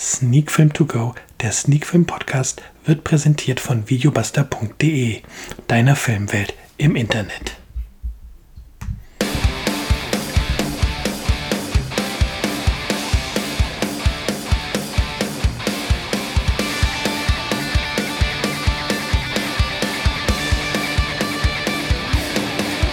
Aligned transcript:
Sneak 0.00 0.52
Film 0.52 0.72
To 0.74 0.84
Go, 0.86 1.16
der 1.40 1.50
Sneak 1.50 1.84
Film 1.84 2.06
Podcast, 2.06 2.62
wird 2.84 3.02
präsentiert 3.02 3.58
von 3.58 3.90
videobuster.de, 3.90 5.22
deiner 5.66 5.96
Filmwelt 5.96 6.54
im 6.76 6.94
Internet. 6.94 7.56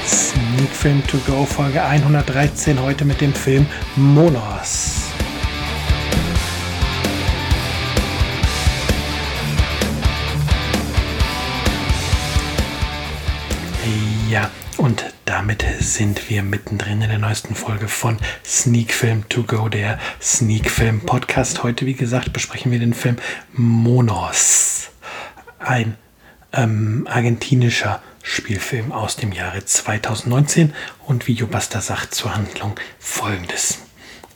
Sneak 0.08 0.70
Film 0.72 1.04
To 1.06 1.20
Go 1.28 1.46
Folge 1.46 1.84
113 1.84 2.82
heute 2.82 3.06
mit 3.06 3.22
dem 3.22 3.36
Film 3.36 3.68
Monos. 3.96 4.95
Sind 15.86 16.30
wir 16.30 16.42
mittendrin 16.42 17.02
in 17.02 17.10
der 17.10 17.20
neuesten 17.20 17.54
Folge 17.54 17.88
von 17.88 18.18
Sneak 18.44 18.92
Film 18.92 19.30
To 19.30 19.44
Go, 19.44 19.70
der 19.70 20.00
Sneak 20.20 20.70
Film 20.70 21.02
Podcast. 21.02 21.62
Heute, 21.62 21.86
wie 21.86 21.94
gesagt, 21.94 22.34
besprechen 22.34 22.72
wir 22.72 22.80
den 22.80 22.96
Film 22.96 23.18
Monos. 23.54 24.90
Ein 25.60 25.96
ähm, 26.54 27.08
argentinischer 27.10 28.02
Spielfilm 28.24 28.92
aus 28.92 29.16
dem 29.16 29.32
Jahre 29.32 29.64
2019 29.64 30.74
und 31.06 31.28
Videobuster 31.28 31.82
sagt 31.82 32.16
zur 32.16 32.36
Handlung 32.36 32.76
folgendes. 32.98 33.85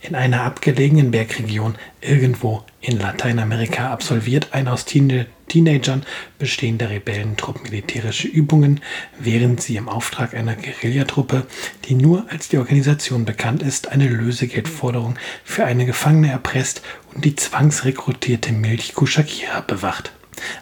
In 0.02 0.16
einer 0.16 0.44
abgelegenen 0.44 1.12
Bergregion 1.12 1.76
irgendwo 1.99 2.63
in 2.80 2.98
Lateinamerika 2.98 3.91
absolviert 3.91 4.49
ein 4.53 4.70
aus 4.70 4.85
Teen 4.85 5.25
Teenagern 5.49 6.05
bestehender 6.38 6.89
Rebellentrupp 6.89 7.64
militärische 7.64 8.27
Übungen, 8.27 8.80
während 9.20 9.61
sie 9.61 9.75
im 9.75 9.89
Auftrag 9.89 10.36
einer 10.36 10.55
Guerillatruppe, 10.55 11.47
die 11.86 11.95
nur 11.95 12.27
als 12.30 12.47
die 12.47 12.59
Organisation 12.59 13.25
bekannt 13.25 13.61
ist, 13.61 13.89
eine 13.92 14.08
Lösegeldforderung 14.08 15.17
für 15.44 15.66
eine 15.66 15.86
Gefangene 15.86 16.31
erpresst 16.31 16.81
und 17.14 17.25
die 17.25 17.36
zwangsrekrutierte 17.36 18.53
Milchkuh 18.53 19.08
Shakira 19.08 19.61
bewacht. 19.61 20.14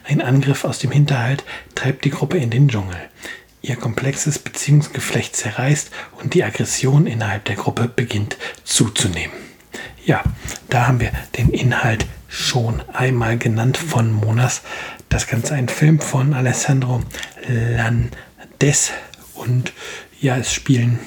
Ein 0.05 0.21
Angriff 0.21 0.63
aus 0.63 0.79
dem 0.79 0.91
Hinterhalt 0.91 1.43
treibt 1.75 2.05
die 2.05 2.09
Gruppe 2.09 2.37
in 2.37 2.49
den 2.49 2.69
Dschungel 2.69 2.97
ihr 3.61 3.75
komplexes 3.75 4.39
Beziehungsgeflecht 4.39 5.35
zerreißt 5.35 5.91
und 6.19 6.33
die 6.33 6.43
Aggression 6.43 7.07
innerhalb 7.07 7.45
der 7.45 7.55
Gruppe 7.55 7.87
beginnt 7.87 8.37
zuzunehmen. 8.63 9.35
Ja, 10.05 10.23
da 10.69 10.87
haben 10.87 10.99
wir 10.99 11.11
den 11.37 11.49
Inhalt 11.49 12.05
schon 12.29 12.81
einmal 12.93 13.37
genannt 13.37 13.77
von 13.77 14.11
Monas. 14.11 14.61
Das 15.09 15.27
Ganze 15.27 15.55
ein 15.55 15.69
Film 15.69 15.99
von 15.99 16.33
Alessandro 16.33 17.01
Landes 17.47 18.91
und 19.35 19.73
ja, 20.19 20.37
es 20.37 20.53
spielen 20.53 20.99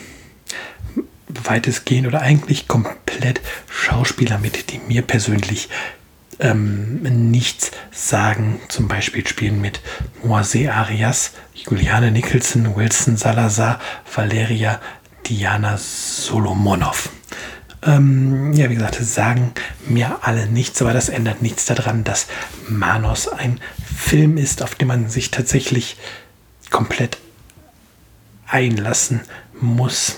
weitestgehend 1.29 2.07
oder 2.07 2.23
eigentlich 2.23 2.69
komplett 2.69 3.41
Schauspieler 3.69 4.39
mit, 4.39 4.71
die 4.71 4.79
mir 4.79 5.03
persönlich 5.03 5.69
ähm, 6.41 7.31
nichts 7.31 7.71
sagen. 7.93 8.61
Zum 8.69 8.89
Beispiel 8.89 9.27
spielen 9.27 9.61
mit 9.61 9.81
Moise 10.23 10.73
Arias, 10.73 11.33
Juliane 11.55 12.11
Nicholson, 12.11 12.75
Wilson 12.77 13.17
Salazar, 13.17 13.79
Valeria 14.15 14.81
Diana 15.27 15.77
Solomonov. 15.77 17.11
Ähm, 17.83 18.53
ja, 18.53 18.69
wie 18.69 18.75
gesagt, 18.75 18.97
sagen 18.97 19.53
mir 19.87 20.19
alle 20.23 20.47
nichts, 20.47 20.83
aber 20.83 20.93
das 20.93 21.09
ändert 21.09 21.41
nichts 21.41 21.65
daran, 21.65 22.05
dass 22.05 22.27
Manos 22.69 23.29
ein 23.29 23.61
Film 23.97 24.37
ist, 24.37 24.63
auf 24.63 24.75
den 24.75 24.89
man 24.89 25.09
sich 25.09 25.31
tatsächlich 25.31 25.97
komplett 26.71 27.19
einlassen 28.47 29.21
muss. 29.59 30.17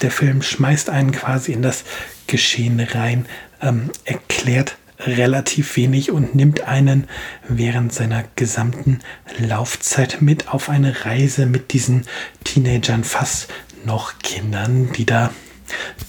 Der 0.00 0.10
Film 0.10 0.42
schmeißt 0.42 0.88
einen 0.88 1.12
quasi 1.12 1.52
in 1.52 1.62
das 1.62 1.84
Geschehen 2.26 2.80
rein, 2.80 3.26
ähm, 3.60 3.90
erklärt 4.04 4.76
relativ 5.06 5.76
wenig 5.76 6.10
und 6.10 6.34
nimmt 6.34 6.62
einen 6.62 7.08
während 7.48 7.92
seiner 7.92 8.24
gesamten 8.36 9.00
Laufzeit 9.38 10.22
mit 10.22 10.48
auf 10.48 10.68
eine 10.68 11.04
Reise 11.04 11.46
mit 11.46 11.72
diesen 11.72 12.06
Teenagern, 12.44 13.04
fast 13.04 13.48
noch 13.84 14.18
Kindern, 14.22 14.92
die 14.92 15.06
da 15.06 15.30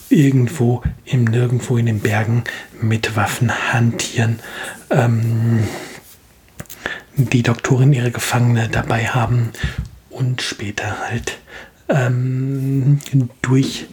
irgendwo 0.09 0.83
im 1.05 1.25
Nirgendwo 1.25 1.77
in 1.77 1.85
den 1.85 1.99
Bergen 1.99 2.43
mit 2.81 3.15
Waffen 3.15 3.51
hantieren. 3.73 4.39
Ähm, 4.89 5.63
die 7.15 7.43
Doktorin 7.43 7.93
ihre 7.93 8.11
Gefangene 8.11 8.69
dabei 8.69 9.07
haben 9.07 9.49
und 10.09 10.41
später 10.41 10.99
halt 11.07 11.37
ähm, 11.89 12.99
durch 13.41 13.87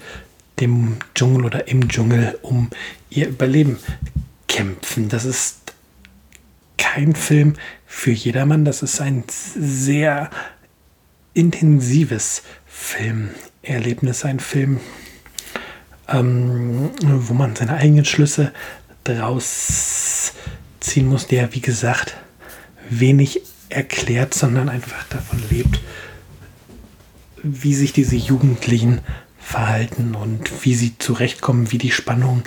dem 0.61 0.97
Dschungel 1.15 1.45
oder 1.45 1.69
im 1.69 1.89
Dschungel 1.89 2.39
um 2.43 2.71
ihr 3.09 3.29
Überleben 3.29 3.79
kämpfen. 4.51 5.09
Das 5.09 5.25
ist 5.25 5.73
kein 6.77 7.15
Film 7.15 7.55
für 7.87 8.11
jedermann. 8.11 8.65
Das 8.67 8.83
ist 8.83 9.01
ein 9.01 9.25
sehr 9.29 10.29
intensives 11.33 12.43
Filmerlebnis. 12.67 14.25
Ein 14.25 14.41
Film, 14.41 14.81
ähm, 16.09 16.91
wo 17.01 17.33
man 17.33 17.57
seine 17.57 17.75
eigenen 17.75 18.05
Schlüsse 18.05 18.53
draus 19.05 20.33
ziehen 20.81 21.07
muss, 21.07 21.27
der, 21.29 21.55
wie 21.55 21.61
gesagt, 21.61 22.17
wenig 22.91 23.43
erklärt, 23.69 24.35
sondern 24.35 24.69
einfach 24.69 25.05
davon 25.09 25.41
lebt, 25.49 25.81
wie 27.43 27.75
sich 27.75 27.93
diese 27.93 28.17
Jugendlichen 28.17 29.01
verhalten 29.39 30.17
und 30.17 30.65
wie 30.65 30.75
sie 30.75 30.99
zurechtkommen, 30.99 31.71
wie 31.71 31.79
die 31.79 31.93
Spannung 31.93 32.43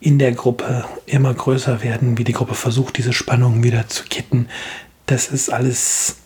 in 0.00 0.18
der 0.18 0.32
Gruppe 0.32 0.84
immer 1.06 1.32
größer 1.34 1.82
werden, 1.82 2.18
wie 2.18 2.24
die 2.24 2.32
Gruppe 2.32 2.54
versucht, 2.54 2.96
diese 2.96 3.12
Spannung 3.12 3.62
wieder 3.62 3.86
zu 3.88 4.04
kitten. 4.04 4.48
Das 5.06 5.28
ist 5.28 5.50
alles, 5.50 6.16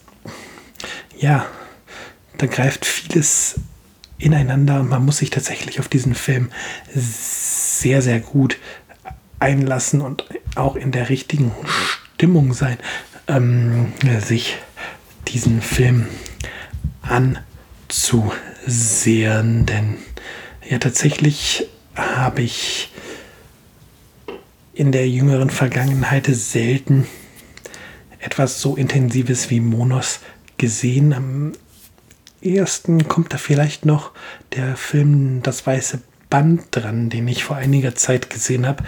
ja, 1.18 1.44
da 2.38 2.46
greift 2.46 2.86
vieles 2.86 3.56
ineinander 4.18 4.82
man 4.82 5.04
muss 5.04 5.18
sich 5.18 5.30
tatsächlich 5.30 5.78
auf 5.80 5.88
diesen 5.88 6.14
Film 6.14 6.50
sehr, 6.94 8.00
sehr 8.00 8.20
gut 8.20 8.56
einlassen 9.38 10.00
und 10.00 10.24
auch 10.54 10.76
in 10.76 10.92
der 10.92 11.10
richtigen 11.10 11.52
Stimmung 12.14 12.54
sein, 12.54 12.78
ähm, 13.26 13.92
sich 14.20 14.56
diesen 15.28 15.60
Film 15.60 16.06
anzusehen. 17.02 19.66
Denn 19.66 19.96
ja, 20.68 20.78
tatsächlich 20.78 21.66
habe 21.94 22.42
ich 22.42 22.90
in 24.74 24.92
der 24.92 25.08
jüngeren 25.08 25.50
Vergangenheit 25.50 26.26
selten 26.26 27.06
etwas 28.18 28.60
so 28.60 28.76
Intensives 28.76 29.50
wie 29.50 29.60
Monos 29.60 30.20
gesehen. 30.56 31.12
Am 31.12 31.52
ersten 32.42 33.08
kommt 33.08 33.32
da 33.32 33.38
vielleicht 33.38 33.86
noch 33.86 34.12
der 34.54 34.76
Film 34.76 35.42
Das 35.42 35.66
Weiße 35.66 36.02
Band 36.30 36.64
dran, 36.72 37.10
den 37.10 37.28
ich 37.28 37.44
vor 37.44 37.56
einiger 37.56 37.94
Zeit 37.94 38.30
gesehen 38.30 38.66
habe, 38.66 38.82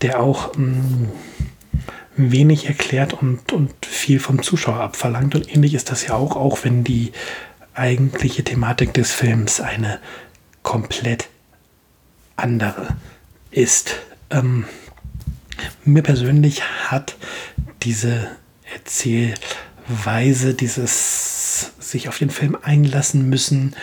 der 0.00 0.20
auch 0.20 0.56
mh, 0.56 0.64
mm, 0.64 1.12
wenig 2.16 2.66
erklärt 2.66 3.12
und, 3.12 3.52
und 3.52 3.74
viel 3.84 4.20
vom 4.20 4.42
Zuschauer 4.42 4.80
abverlangt. 4.80 5.34
Und 5.34 5.52
ähnlich 5.54 5.74
ist 5.74 5.90
das 5.90 6.06
ja 6.06 6.14
auch, 6.14 6.36
auch 6.36 6.64
wenn 6.64 6.84
die 6.84 7.12
eigentliche 7.74 8.42
Thematik 8.44 8.94
des 8.94 9.12
Films 9.12 9.60
eine 9.60 10.00
komplett 10.62 11.28
andere 12.36 12.96
ist. 13.50 13.96
Ähm, 14.30 14.64
mir 15.86 16.02
persönlich 16.02 16.62
hat 16.62 17.16
diese 17.82 18.28
Erzählweise, 18.74 20.54
dieses 20.54 21.72
sich 21.78 22.08
auf 22.08 22.18
den 22.18 22.30
Film 22.30 22.56
einlassen 22.60 23.28
müssen, 23.28 23.74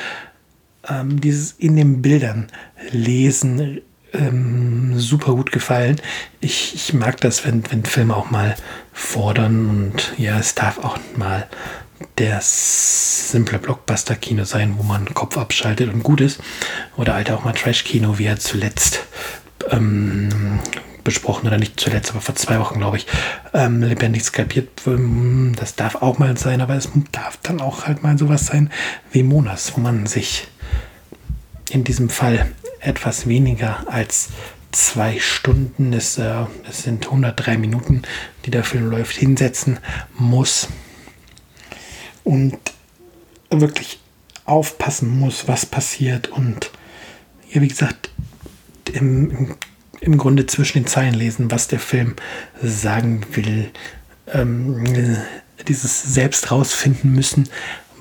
ähm, 0.88 1.22
dieses 1.22 1.54
in 1.54 1.76
den 1.76 2.02
Bildern 2.02 2.48
lesen, 2.92 3.82
ähm, 4.14 5.00
super 5.00 5.34
gut 5.34 5.52
gefallen. 5.52 6.00
Ich, 6.40 6.76
ich 6.76 6.94
mag 6.94 7.20
das, 7.22 7.46
wenn, 7.46 7.64
wenn 7.72 7.86
Filme 7.86 8.16
auch 8.16 8.30
mal 8.30 8.56
fordern 8.92 9.70
und 9.70 10.14
ja, 10.18 10.38
es 10.38 10.56
darf 10.56 10.78
auch 10.80 10.98
mal 11.16 11.48
der 12.18 12.40
simple 12.42 13.60
Blockbuster-Kino 13.60 14.44
sein, 14.44 14.76
wo 14.78 14.84
man 14.84 15.14
Kopf 15.14 15.38
abschaltet 15.38 15.92
und 15.92 16.04
gut 16.04 16.22
ist. 16.22 16.40
Oder 16.98 17.16
halt 17.16 17.32
auch 17.32 17.44
mal 17.44 17.54
Trash-Kino, 17.54 18.18
wie 18.18 18.26
er 18.26 18.38
zuletzt 18.38 19.06
ähm, 19.70 20.60
besprochen 21.04 21.48
oder 21.48 21.58
nicht 21.58 21.80
zuletzt, 21.80 22.12
aber 22.12 22.22
vor 22.22 22.36
zwei 22.36 22.60
Wochen, 22.60 22.80
glaube 22.80 22.98
ich, 22.98 23.08
ähm, 23.54 23.82
lebendig 23.82 24.24
skalpiert. 24.24 24.70
Ähm, 24.86 25.54
das 25.58 25.76
darf 25.76 25.96
auch 25.96 26.18
mal 26.20 26.38
sein, 26.38 26.62
aber 26.62 26.76
es 26.76 26.90
darf 27.12 27.38
dann 27.44 27.62
auch 27.62 27.86
halt 27.86 28.04
mal 28.04 28.18
sowas 28.18 28.46
sein 28.46 28.72
wie 29.12 29.24
Monas, 29.24 29.74
wo 29.76 29.82
man 29.82 30.06
sich 30.06 30.48
in 31.70 31.84
diesem 31.84 32.10
Fall 32.10 32.52
etwas 32.80 33.28
weniger 33.28 33.86
als 33.88 34.30
zwei 34.72 35.20
Stunden, 35.20 35.94
es, 35.94 36.18
äh, 36.18 36.46
es 36.70 36.84
sind 36.84 37.06
103 37.06 37.58
Minuten, 37.58 38.02
die 38.46 38.52
der 38.52 38.64
Film 38.64 38.90
läuft, 38.90 39.16
hinsetzen 39.16 39.80
muss 40.18 40.68
und 42.24 42.58
wirklich 43.50 44.00
aufpassen 44.46 45.20
muss, 45.20 45.48
was 45.48 45.66
passiert 45.66 46.28
und 46.30 46.72
ja, 47.52 47.62
wie 47.62 47.68
gesagt, 47.68 48.10
im, 48.92 49.32
im 49.32 49.56
Grunde 50.18 50.46
zwischen 50.46 50.80
den 50.80 50.88
Zeilen 50.88 51.14
lesen, 51.14 51.52
was 51.52 51.68
der 51.68 51.80
Film 51.80 52.16
sagen 52.62 53.26
will. 53.34 53.72
Ähm, 54.28 55.18
dieses 55.68 56.04
selbst 56.04 56.52
rausfinden 56.52 57.14
müssen, 57.14 57.50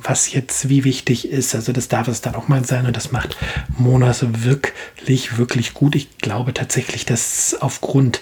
was 0.02 0.32
jetzt 0.32 0.68
wie 0.68 0.84
wichtig 0.84 1.28
ist. 1.28 1.54
Also 1.54 1.72
das 1.72 1.88
darf 1.88 2.08
es 2.08 2.20
dann 2.20 2.34
auch 2.34 2.48
mal 2.48 2.64
sein 2.64 2.86
und 2.86 2.96
das 2.96 3.12
macht 3.12 3.36
Monas 3.76 4.24
wirklich, 4.44 5.38
wirklich 5.38 5.74
gut. 5.74 5.94
Ich 5.94 6.18
glaube 6.18 6.54
tatsächlich, 6.54 7.04
dass 7.04 7.56
aufgrund 7.60 8.20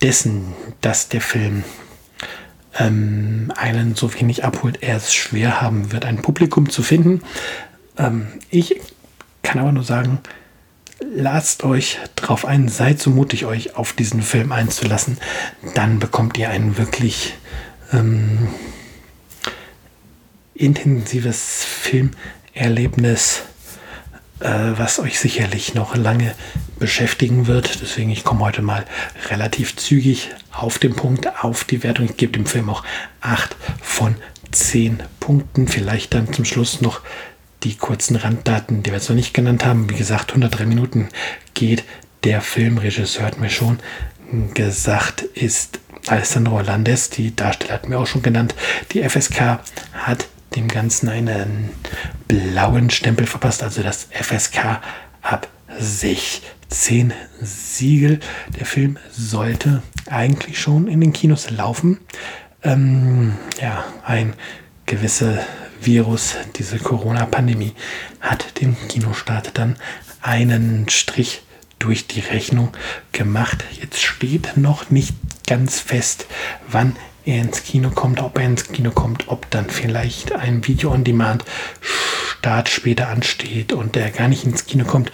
dessen, 0.00 0.52
dass 0.80 1.08
der 1.08 1.20
Film 1.20 1.64
ähm, 2.78 3.52
einen 3.56 3.94
so 3.94 4.12
wenig 4.14 4.44
abholt, 4.44 4.82
er 4.82 4.96
es 4.96 5.14
schwer 5.14 5.60
haben 5.60 5.92
wird, 5.92 6.04
ein 6.04 6.22
Publikum 6.22 6.70
zu 6.70 6.82
finden. 6.82 7.22
Ähm, 7.98 8.26
ich 8.50 8.80
kann 9.42 9.60
aber 9.60 9.72
nur 9.72 9.84
sagen, 9.84 10.18
lasst 11.14 11.64
euch 11.64 11.98
drauf 12.16 12.44
ein, 12.44 12.68
seid 12.68 13.00
so 13.00 13.10
mutig, 13.10 13.44
euch 13.44 13.76
auf 13.76 13.92
diesen 13.92 14.22
Film 14.22 14.52
einzulassen. 14.52 15.18
Dann 15.74 15.98
bekommt 15.98 16.38
ihr 16.38 16.50
einen 16.50 16.78
wirklich 16.78 17.34
ähm, 17.92 18.48
intensives 20.54 21.64
Filmerlebnis, 21.64 23.42
äh, 24.40 24.48
was 24.76 24.98
euch 24.98 25.18
sicherlich 25.18 25.74
noch 25.74 25.96
lange 25.96 26.34
beschäftigen 26.78 27.46
wird. 27.46 27.80
Deswegen, 27.80 28.10
ich 28.10 28.24
komme 28.24 28.40
heute 28.40 28.62
mal 28.62 28.84
relativ 29.30 29.76
zügig 29.76 30.30
auf 30.52 30.78
den 30.78 30.94
Punkt, 30.94 31.44
auf 31.44 31.64
die 31.64 31.82
Wertung. 31.82 32.06
Ich 32.06 32.16
gebe 32.16 32.32
dem 32.32 32.46
Film 32.46 32.68
auch 32.68 32.84
8 33.20 33.56
von 33.80 34.16
10 34.50 35.02
Punkten. 35.20 35.68
Vielleicht 35.68 36.14
dann 36.14 36.32
zum 36.32 36.44
Schluss 36.44 36.80
noch 36.80 37.00
die 37.64 37.76
kurzen 37.76 38.16
Randdaten, 38.16 38.82
die 38.82 38.90
wir 38.90 38.98
jetzt 38.98 39.08
noch 39.08 39.16
nicht 39.16 39.34
genannt 39.34 39.64
haben. 39.64 39.88
Wie 39.88 39.94
gesagt, 39.94 40.30
103 40.30 40.66
Minuten 40.66 41.08
geht 41.54 41.84
der 42.24 42.40
Filmregisseur, 42.40 43.24
hat 43.24 43.38
mir 43.38 43.50
schon 43.50 43.78
gesagt, 44.54 45.22
ist 45.22 45.80
Alessandro 46.06 46.60
Landes. 46.60 47.10
Die 47.10 47.34
Darsteller 47.34 47.74
hat 47.74 47.88
mir 47.88 47.98
auch 47.98 48.06
schon 48.06 48.22
genannt. 48.22 48.54
Die 48.92 49.08
FSK 49.08 49.60
hat 49.92 50.26
dem 50.56 50.68
Ganzen 50.68 51.08
einen 51.08 51.70
blauen 52.28 52.90
Stempel 52.90 53.26
verpasst, 53.26 53.62
also 53.62 53.82
das 53.82 54.08
FSK 54.10 54.80
ab 55.22 55.48
16 55.78 57.12
Siegel. 57.40 58.20
Der 58.58 58.66
Film 58.66 58.98
sollte 59.10 59.82
eigentlich 60.10 60.60
schon 60.60 60.88
in 60.88 61.00
den 61.00 61.12
Kinos 61.12 61.50
laufen. 61.50 61.98
Ähm, 62.62 63.34
ja, 63.60 63.84
ein 64.04 64.34
gewisser 64.86 65.38
Virus, 65.84 66.36
diese 66.56 66.78
Corona-Pandemie, 66.78 67.74
hat 68.20 68.60
dem 68.60 68.76
Kinostart 68.88 69.52
dann 69.54 69.76
einen 70.20 70.88
Strich 70.88 71.42
durch 71.78 72.06
die 72.06 72.20
Rechnung 72.20 72.72
gemacht. 73.12 73.64
Jetzt 73.80 74.02
steht 74.02 74.56
noch 74.56 74.90
nicht 74.90 75.14
ganz 75.46 75.80
fest, 75.80 76.26
wann 76.68 76.96
er 77.24 77.42
ins 77.42 77.62
Kino 77.62 77.90
kommt, 77.90 78.20
ob 78.20 78.38
er 78.38 78.44
ins 78.44 78.68
Kino 78.68 78.90
kommt, 78.90 79.28
ob 79.28 79.50
dann 79.50 79.70
vielleicht 79.70 80.32
ein 80.32 80.66
Video-on-Demand 80.66 81.44
Start 81.80 82.68
später 82.68 83.08
ansteht 83.08 83.72
und 83.72 83.94
der 83.94 84.10
gar 84.10 84.26
nicht 84.26 84.44
ins 84.44 84.66
Kino 84.66 84.84
kommt. 84.84 85.12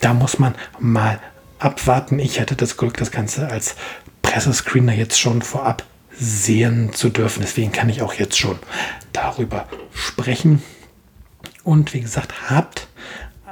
Da 0.00 0.14
muss 0.14 0.38
man 0.38 0.54
mal 0.78 1.20
abwarten. 1.58 2.18
Ich 2.18 2.40
hatte 2.40 2.56
das 2.56 2.78
Glück, 2.78 2.96
das 2.96 3.10
Ganze 3.10 3.48
als 3.48 3.76
Pressescreener 4.22 4.94
jetzt 4.94 5.20
schon 5.20 5.42
vorab 5.42 5.84
sehen 6.20 6.92
zu 6.92 7.08
dürfen. 7.08 7.40
Deswegen 7.40 7.72
kann 7.72 7.88
ich 7.88 8.02
auch 8.02 8.14
jetzt 8.14 8.38
schon 8.38 8.58
darüber 9.12 9.66
sprechen. 9.94 10.62
Und 11.64 11.94
wie 11.94 12.00
gesagt, 12.00 12.50
habt 12.50 12.88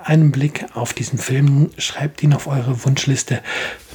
einen 0.04 0.30
Blick 0.30 0.64
auf 0.74 0.94
diesen 0.94 1.18
Film, 1.18 1.70
schreibt 1.76 2.22
ihn 2.22 2.32
auf 2.32 2.46
eure 2.46 2.84
Wunschliste, 2.84 3.42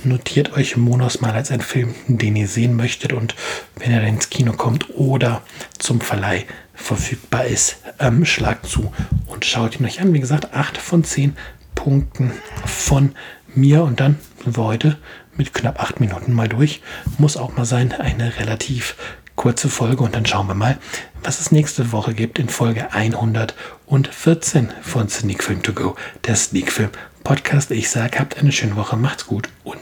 notiert 0.04 0.54
euch 0.54 0.78
Monos 0.78 1.22
mal 1.22 1.34
als 1.34 1.50
einen 1.50 1.62
Film, 1.62 1.96
den 2.08 2.36
ihr 2.36 2.48
sehen 2.48 2.76
möchtet 2.76 3.14
und 3.14 3.36
wenn 3.78 3.92
er 3.92 4.04
ins 4.04 4.30
Kino 4.30 4.54
kommt 4.54 4.90
oder 4.96 5.42
zum 5.80 6.02
Verleih 6.02 6.46
verfügbar 6.74 7.46
ist, 7.46 7.78
ähm, 8.00 8.26
schlagt 8.26 8.68
zu 8.68 8.94
und 9.28 9.46
schaut 9.46 9.80
ihn 9.80 9.86
euch 9.86 10.02
an. 10.02 10.14
Wie 10.14 10.20
gesagt, 10.20 10.54
8 10.54 10.78
von 10.78 11.04
10 11.04 11.36
Punkten 11.74 12.32
von 12.66 13.16
mir 13.56 13.84
und 13.84 14.00
dann 14.00 14.18
sind 14.44 14.58
wir 14.58 14.64
heute 14.64 14.98
mit 15.36 15.54
knapp 15.54 15.82
8 15.82 16.00
Minuten 16.00 16.34
mal 16.34 16.48
durch. 16.48 16.82
Muss 17.18 17.38
auch 17.38 17.56
mal 17.56 17.66
sein, 17.66 17.92
eine 17.92 18.38
relativ 18.38 18.96
kurze 19.36 19.70
Folge 19.70 20.04
und 20.04 20.16
dann 20.16 20.26
schauen 20.26 20.48
wir 20.48 20.54
mal, 20.56 20.78
was 21.24 21.40
es 21.40 21.52
nächste 21.52 21.92
Woche 21.92 22.14
gibt 22.14 22.40
in 22.40 22.50
Folge 22.50 22.92
114 22.92 24.70
von 24.82 25.10
Sneak 25.10 25.44
Film 25.44 25.64
To 25.64 25.74
Go, 25.74 25.96
der 26.26 26.36
Sneak 26.36 26.72
Film 26.72 26.90
Podcast. 27.24 27.72
Ich 27.72 27.90
sage, 27.90 28.20
habt 28.20 28.38
eine 28.38 28.52
schöne 28.52 28.76
Woche, 28.76 28.98
macht's 28.98 29.26
gut 29.26 29.50
und 29.64 29.80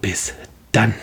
bis 0.00 0.34
dann. 0.72 0.94